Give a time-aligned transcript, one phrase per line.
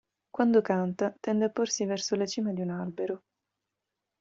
[0.35, 3.21] Quando canta, tende a porsi verso la cima di un albero.